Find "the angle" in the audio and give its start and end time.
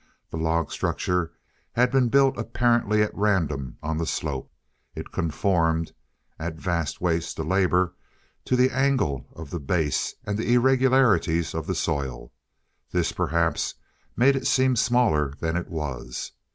8.55-9.27